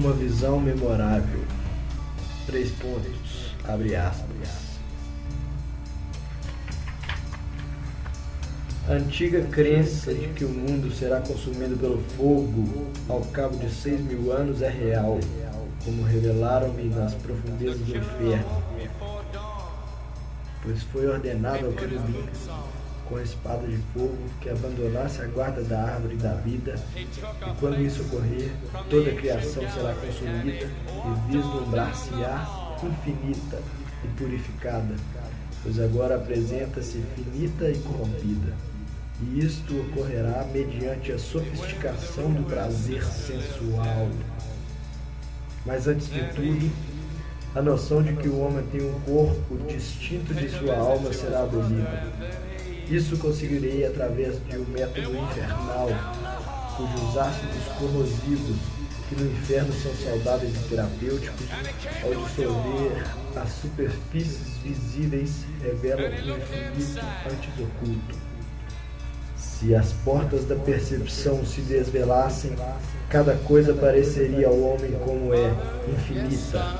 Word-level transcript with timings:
Uma 0.00 0.14
visão 0.14 0.58
memorável. 0.58 1.44
Três 2.46 2.70
pontos. 2.70 3.54
Abre 3.68 3.94
aspas. 3.94 4.80
A 8.88 8.92
antiga 8.92 9.42
crença 9.42 10.14
de 10.14 10.28
que 10.28 10.46
o 10.46 10.48
mundo 10.48 10.90
será 10.90 11.20
consumido 11.20 11.76
pelo 11.76 12.00
fogo 12.16 12.90
ao 13.10 13.20
cabo 13.26 13.58
de 13.58 13.70
seis 13.70 14.00
mil 14.00 14.32
anos 14.32 14.62
é 14.62 14.70
real, 14.70 15.20
como 15.84 16.02
revelaram-me 16.02 16.84
nas 16.84 17.12
profundezas 17.16 17.80
do 17.80 17.94
inferno. 17.94 18.62
Pois 20.62 20.82
foi 20.84 21.08
ordenado 21.08 21.66
ao 21.66 21.72
querubim, 21.72 22.24
com 23.10 23.16
a 23.16 23.22
espada 23.22 23.66
de 23.66 23.76
fogo, 23.92 24.16
que 24.40 24.48
abandonasse 24.48 25.20
a 25.20 25.26
guarda 25.26 25.62
da 25.62 25.82
árvore 25.82 26.16
da 26.16 26.34
vida, 26.34 26.76
e 26.96 27.06
quando 27.58 27.82
isso 27.82 28.02
ocorrer, 28.02 28.50
toda 28.88 29.10
a 29.10 29.14
criação 29.14 29.68
será 29.70 29.92
consumida 29.94 30.66
e 30.66 31.32
vislumbrar-se-á 31.32 32.78
infinita 32.82 33.60
e 34.04 34.08
purificada, 34.16 34.94
pois 35.62 35.78
agora 35.78 36.16
apresenta-se 36.16 37.02
finita 37.16 37.68
e 37.68 37.78
corrompida 37.80 38.54
e 39.22 39.40
isto 39.40 39.78
ocorrerá 39.80 40.46
mediante 40.50 41.12
a 41.12 41.18
sofisticação 41.18 42.32
do 42.32 42.42
prazer 42.44 43.04
sensual. 43.04 44.08
Mas 45.66 45.86
antes 45.86 46.08
de 46.08 46.20
tudo, 46.32 46.72
a 47.54 47.60
noção 47.60 48.02
de 48.02 48.14
que 48.14 48.28
o 48.28 48.38
homem 48.40 48.64
tem 48.68 48.82
um 48.82 48.98
corpo 49.00 49.58
distinto 49.68 50.32
de 50.32 50.48
sua 50.48 50.76
alma 50.76 51.12
será 51.12 51.42
abolida. 51.42 52.06
Isso 52.90 53.16
conseguirei 53.18 53.86
através 53.86 54.44
de 54.48 54.58
um 54.58 54.64
método 54.64 55.16
infernal, 55.16 55.88
cujos 56.76 57.16
ácidos 57.16 57.64
corrosivos, 57.78 58.56
que 59.08 59.14
no 59.14 59.30
inferno 59.30 59.72
são 59.74 59.94
saudáveis 59.94 60.52
e 60.56 60.68
terapêuticos, 60.68 61.46
ao 62.02 62.24
dissolver 62.24 63.04
as 63.36 63.48
superfícies 63.52 64.58
visíveis, 64.64 65.44
revelam 65.62 66.10
um 66.10 66.36
infinito 66.36 67.06
antes 67.30 67.64
oculto. 67.64 68.18
Se 69.36 69.72
as 69.72 69.92
portas 70.04 70.46
da 70.46 70.56
percepção 70.56 71.46
se 71.46 71.60
desvelassem, 71.60 72.56
cada 73.08 73.36
coisa 73.36 73.72
pareceria 73.72 74.48
ao 74.48 74.58
homem 74.58 74.90
como 75.04 75.32
é, 75.32 75.54
infinita. 75.88 76.76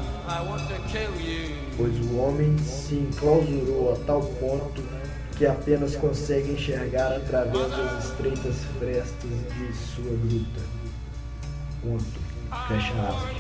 Pois 1.77 2.01
o 2.01 2.17
homem 2.17 2.59
se 2.59 2.97
enclausurou 2.97 3.93
a 3.93 4.05
tal 4.05 4.23
ponto 4.23 4.83
que 5.41 5.47
apenas 5.47 5.97
consegue 5.97 6.53
enxergar 6.53 7.17
através 7.17 7.71
das 7.71 8.05
estreitas 8.05 8.57
frestas 8.79 9.31
de 9.31 9.73
sua 9.73 10.05
gruta. 10.05 10.61
Ponto. 11.81 12.21
Fecha 12.69 12.93
aspas. 13.09 13.40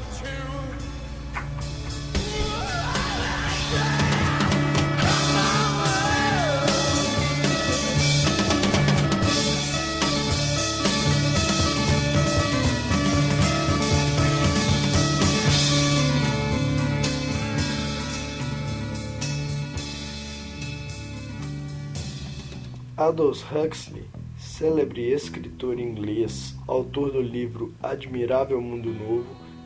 Aldous 23.00 23.42
Huxley, 23.42 24.04
célebre 24.36 25.10
escritor 25.10 25.80
inglês, 25.80 26.54
autor 26.66 27.10
do 27.10 27.22
livro 27.22 27.72
Admirável 27.82 28.60
Mundo 28.60 28.90
Novo, 28.90 29.24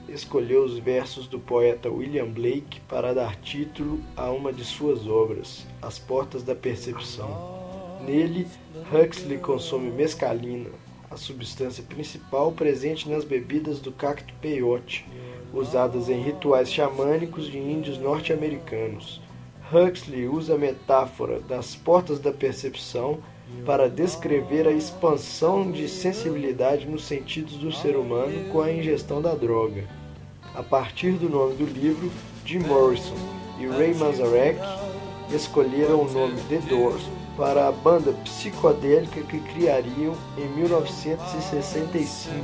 escolheu 0.09 0.63
os 0.63 0.79
versos 0.79 1.27
do 1.27 1.41
poeta 1.41 1.91
William 1.91 2.29
Blake 2.29 2.79
para 2.83 3.13
dar 3.13 3.35
título 3.41 3.99
a 4.17 4.31
uma 4.31 4.53
de 4.53 4.65
suas 4.65 5.09
obras, 5.09 5.67
As 5.83 5.99
Portas 5.99 6.45
da 6.45 6.55
Percepção. 6.55 7.99
Nele, 8.07 8.47
Huxley 8.93 9.39
consome 9.39 9.91
mescalina, 9.91 10.71
a 11.11 11.17
substância 11.17 11.83
principal 11.83 12.53
presente 12.53 13.11
nas 13.11 13.25
bebidas 13.25 13.81
do 13.81 13.91
cacto 13.91 14.33
peyote, 14.41 15.05
usadas 15.53 16.09
em 16.09 16.23
rituais 16.23 16.73
xamânicos 16.73 17.47
de 17.47 17.59
índios 17.59 17.99
norte-americanos. 17.99 19.24
Huxley 19.73 20.29
usa 20.29 20.55
a 20.55 20.59
metáfora 20.59 21.41
das 21.41 21.75
portas 21.75 22.19
da 22.19 22.33
percepção 22.33 23.19
para 23.65 23.89
descrever 23.89 24.67
a 24.67 24.73
expansão 24.73 25.71
de 25.71 25.89
sensibilidade 25.89 26.87
nos 26.87 27.05
sentidos 27.05 27.55
do 27.55 27.73
ser 27.73 27.97
humano 27.97 28.51
com 28.51 28.61
a 28.61 28.73
ingestão 28.73 29.23
da 29.23 29.35
droga. 29.35 29.85
A 30.55 30.63
partir 30.63 31.13
do 31.13 31.29
nome 31.29 31.55
do 31.55 31.65
livro, 31.65 32.11
Jim 32.45 32.61
Morrison 32.61 33.17
e 33.59 33.67
Ray 33.67 33.95
Manzarek 33.95 34.59
escolheram 35.33 36.03
o 36.03 36.11
nome 36.11 36.41
The 36.49 36.59
Doors 36.69 37.03
para 37.37 37.69
a 37.69 37.73
banda 37.73 38.13
psicodélica 38.25 39.21
que 39.23 39.41
criariam 39.41 40.15
em 40.37 40.49
1965. 40.49 42.35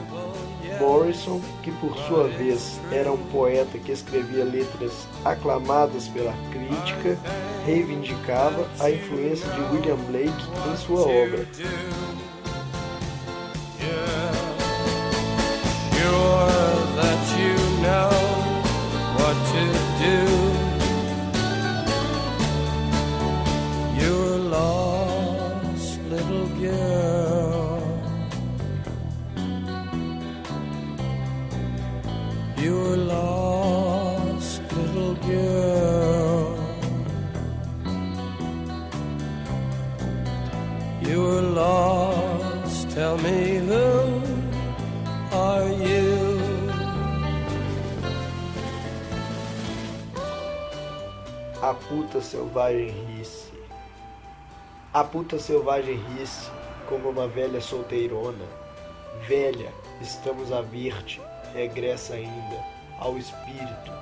Morrison, 0.78 1.41
que 1.62 1.71
por 1.73 1.97
sua 2.06 2.28
vez 2.28 2.81
era 2.91 3.11
um 3.12 3.19
poeta 3.19 3.79
que 3.79 3.93
escrevia 3.93 4.45
letras 4.45 5.06
aclamadas 5.25 6.09
pela 6.09 6.34
crítica, 6.50 7.19
reivindicava 7.65 8.69
a 8.79 8.91
influência 8.91 9.49
de 9.50 9.61
William 9.75 9.97
Blake 9.97 10.45
em 10.73 10.77
sua 10.77 11.00
obra. 11.00 11.47
A 51.62 51.75
puta 51.75 52.20
selvagem 52.20 52.91
ri-se. 52.91 53.53
A 54.93 55.04
puta 55.04 55.38
selvagem 55.38 55.97
ri-se 55.97 56.50
como 56.88 57.10
uma 57.10 57.28
velha 57.28 57.60
solteirona. 57.60 58.44
Velha, 59.28 59.72
estamos 60.00 60.53
a 60.53 60.62
vir-te, 60.62 61.20
regressa 61.55 62.15
ainda 62.15 62.65
ao 62.99 63.16
espírito. 63.16 63.93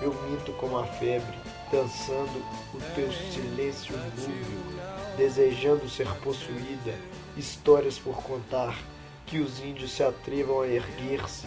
Eu 0.00 0.12
minto 0.28 0.52
como 0.54 0.78
a 0.78 0.84
febre, 0.84 1.38
dançando 1.70 2.44
o 2.74 2.78
teu 2.94 3.10
silêncio 3.12 3.96
núbio, 3.96 4.80
desejando 5.16 5.88
ser 5.88 6.08
possuída, 6.22 6.94
histórias 7.36 7.98
por 7.98 8.22
contar, 8.22 8.78
que 9.24 9.40
os 9.40 9.60
índios 9.60 9.92
se 9.92 10.02
atrevam 10.02 10.60
a 10.60 10.68
erguer-se, 10.68 11.46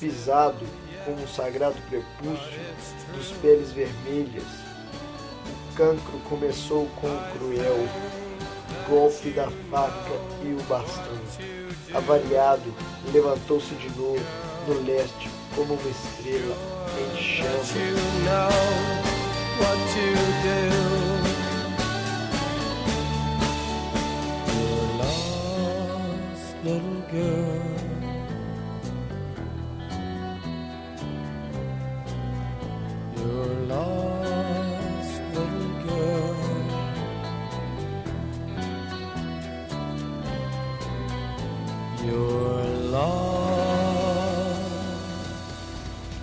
pisado 0.00 0.66
como 1.04 1.22
o 1.22 1.28
sagrado 1.28 1.76
prepúcio 1.88 2.60
dos 3.14 3.30
peles 3.38 3.70
vermelhas. 3.70 4.44
O 5.44 5.74
cancro 5.74 6.18
começou 6.28 6.86
com 7.00 7.06
o 7.06 7.32
cruel 7.32 7.88
golpe 8.88 9.30
da 9.30 9.48
faca 9.70 10.10
e 10.44 10.52
o 10.52 10.62
bastão. 10.64 11.61
Avariado, 11.94 12.72
levantou-se 13.12 13.74
de 13.74 13.88
novo 13.90 14.20
no 14.66 14.82
leste 14.84 15.30
como 15.54 15.74
uma 15.74 15.90
estrela 15.90 16.56
em 16.98 17.16
chamas. 17.22 17.72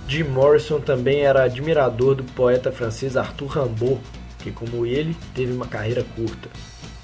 Jim 0.09 0.23
Morrison 0.23 0.79
também 0.81 1.21
era 1.21 1.43
admirador 1.43 2.15
do 2.15 2.23
poeta 2.23 2.71
francês 2.71 3.15
Arthur 3.15 3.47
Rimbaud, 3.47 4.01
que, 4.39 4.51
como 4.51 4.85
ele, 4.85 5.15
teve 5.35 5.51
uma 5.53 5.67
carreira 5.67 6.03
curta. 6.15 6.49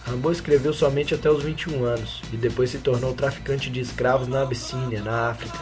Rimbaud 0.07 0.35
escreveu 0.35 0.73
somente 0.73 1.13
até 1.13 1.29
os 1.29 1.43
21 1.43 1.85
anos 1.85 2.21
e 2.33 2.37
depois 2.37 2.71
se 2.71 2.79
tornou 2.79 3.13
traficante 3.13 3.69
de 3.69 3.79
escravos 3.79 4.27
na 4.27 4.41
Abissínia, 4.41 5.01
na 5.01 5.29
África. 5.29 5.57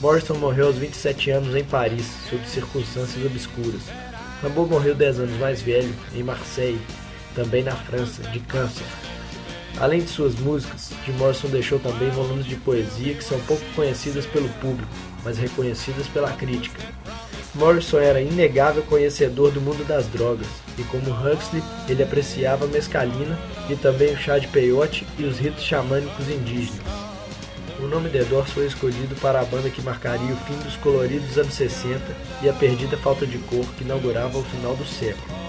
Morrison 0.00 0.34
morreu 0.34 0.66
aos 0.66 0.76
27 0.76 1.30
anos 1.30 1.54
em 1.54 1.64
Paris, 1.64 2.06
sob 2.28 2.44
circunstâncias 2.48 3.24
obscuras. 3.24 3.82
Rimbaud 4.42 4.68
morreu 4.68 4.94
10 4.94 5.20
anos 5.20 5.38
mais 5.38 5.62
velho, 5.62 5.94
em 6.14 6.22
Marseille, 6.22 6.80
também 7.34 7.62
na 7.62 7.76
França, 7.76 8.22
de 8.24 8.40
câncer. 8.40 8.84
Além 9.80 10.00
de 10.00 10.08
suas 10.08 10.34
músicas, 10.36 10.92
Jim 11.04 11.12
Morrison 11.12 11.48
deixou 11.48 11.78
também 11.78 12.08
volumes 12.10 12.46
de 12.46 12.56
poesia 12.56 13.14
que 13.14 13.24
são 13.24 13.38
pouco 13.40 13.64
conhecidas 13.74 14.24
pelo 14.24 14.48
público, 14.60 14.90
mas 15.24 15.36
reconhecidas 15.36 16.06
pela 16.06 16.30
crítica. 16.32 16.80
Morrison 17.54 17.98
era 17.98 18.20
inegável 18.20 18.82
conhecedor 18.84 19.50
do 19.50 19.60
mundo 19.60 19.86
das 19.86 20.06
drogas, 20.06 20.46
e 20.78 20.82
como 20.84 21.10
Huxley, 21.10 21.62
ele 21.88 22.02
apreciava 22.02 22.64
a 22.64 22.68
mescalina 22.68 23.38
e 23.68 23.76
também 23.76 24.12
o 24.12 24.16
chá 24.16 24.38
de 24.38 24.48
peiote 24.48 25.06
e 25.18 25.24
os 25.24 25.38
ritos 25.38 25.62
xamânicos 25.62 26.28
indígenas. 26.28 26.82
O 27.80 27.86
nome 27.86 28.08
The 28.08 28.24
Doors 28.24 28.50
foi 28.50 28.66
escolhido 28.66 29.14
para 29.16 29.40
a 29.40 29.44
banda 29.44 29.68
que 29.68 29.82
marcaria 29.82 30.32
o 30.32 30.36
fim 30.36 30.56
dos 30.64 30.76
coloridos 30.76 31.36
anos 31.36 31.54
60 31.54 32.00
e 32.42 32.48
a 32.48 32.52
perdida 32.52 32.96
falta 32.96 33.26
de 33.26 33.38
cor 33.38 33.66
que 33.76 33.84
inaugurava 33.84 34.38
o 34.38 34.44
final 34.44 34.74
do 34.74 34.86
século. 34.86 35.43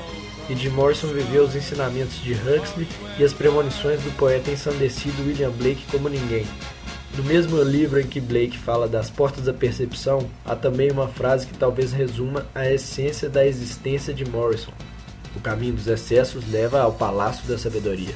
E 0.50 0.56
Jim 0.56 0.70
Morrison 0.70 1.08
viveu 1.08 1.44
os 1.44 1.56
ensinamentos 1.56 2.22
de 2.22 2.34
Huxley 2.34 2.88
e 3.18 3.24
as 3.24 3.34
premonições 3.34 4.02
do 4.02 4.16
poeta 4.16 4.52
ensandecido 4.52 5.24
William 5.24 5.52
Blake 5.52 5.86
como 5.90 6.08
ninguém, 6.08 6.46
no 7.18 7.24
mesmo 7.24 7.62
livro 7.64 8.00
em 8.00 8.06
que 8.06 8.20
Blake 8.20 8.58
fala 8.58 8.90
das 8.90 9.10
portas 9.10 9.46
da 9.46 9.54
percepção, 9.54 10.30
há 10.44 10.54
também 10.54 10.92
uma 10.92 11.08
frase 11.08 11.48
que 11.48 11.58
talvez 11.58 11.94
resuma 11.94 12.46
a 12.54 12.70
essência 12.70 13.30
da 13.30 13.48
existência 13.48 14.14
de 14.14 14.26
Morrison. 14.26 14.74
O 15.34 15.40
caminho 15.40 15.76
dos 15.76 15.88
excessos 15.88 16.50
leva 16.52 16.82
ao 16.82 16.92
palácio 16.92 17.48
da 17.48 17.58
sabedoria. 17.58 18.14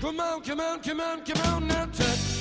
Come 0.00 0.20
on, 0.20 0.40
come 0.40 0.62
on, 0.62 0.78
come 0.80 1.02
on, 1.02 2.37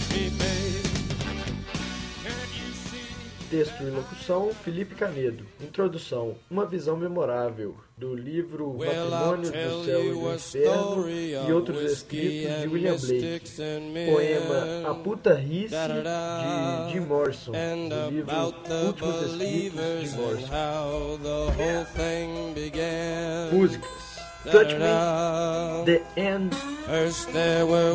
Texto 3.49 3.81
e 3.81 3.89
locução: 3.89 4.51
Felipe 4.63 4.93
Canedo. 4.95 5.45
Introdução: 5.61 6.35
Uma 6.51 6.65
visão 6.65 6.97
memorável 6.97 7.75
do 7.97 8.13
livro 8.13 8.75
Matrimônios 8.77 9.49
do 9.49 9.85
Céu 9.85 10.03
e 10.03 10.09
do 10.11 10.33
Inferno 10.33 11.09
e 11.09 11.51
outros 11.53 11.81
escritos 11.91 12.61
de 12.61 12.67
William 12.67 12.95
Blake. 12.97 13.21
Poema 14.11 14.89
A 14.89 14.93
Puta 14.93 15.33
Rice 15.33 15.69
de 15.73 16.91
Jim 16.93 16.99
Morrison, 17.01 17.51
do 17.51 18.11
livro 18.11 18.31
Últimos 18.85 19.15
Escritos 19.31 19.79
de 20.11 20.17
Morrison. 20.17 20.47
Músicas. 23.53 24.07
Touch 24.51 24.71
Me, 24.73 24.79
The 25.85 26.01
End, 26.15 26.53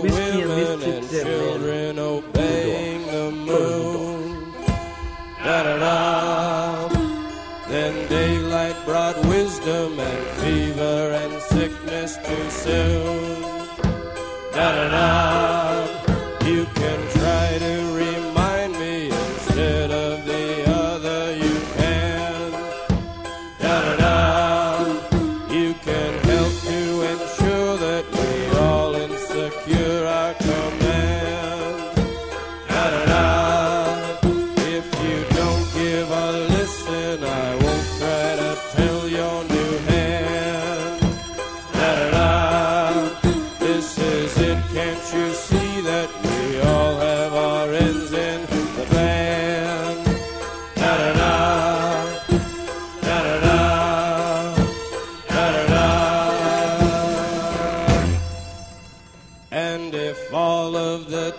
Whiskey 0.02 0.42
and 0.42 0.48
Mystics 0.80 1.24
and 1.24 1.64
Men, 1.64 1.98
da 5.52 5.62
da 5.64 5.76
da. 5.76 6.88
Then 7.68 8.08
daylight 8.08 8.76
brought 8.86 9.18
wisdom 9.26 10.00
and 10.00 10.26
fever 10.40 11.00
and 11.22 11.42
sickness 11.42 12.16
too 12.26 12.46
soon. 12.50 13.36
Da 14.54 14.66
da 14.76 14.88
da. 14.88 15.61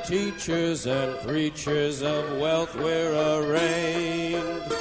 Teachers 0.05 0.85
and 0.85 1.19
preachers 1.21 2.03
of 2.03 2.37
wealth 2.37 2.75
were 2.75 3.39
arraigned. 3.39 4.71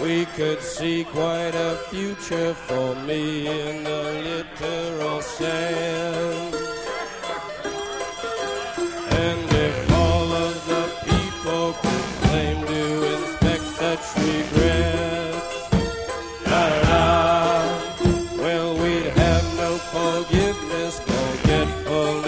We 0.00 0.24
could 0.36 0.62
see 0.62 1.04
quite 1.04 1.54
a 1.54 1.76
future 1.90 2.54
for 2.54 2.94
me 2.94 3.46
in 3.46 3.84
the 3.84 4.46
literal 4.56 5.20
sense. 5.20 5.99
Get 21.50 21.62
of 21.62 21.86
oh. 21.88 22.19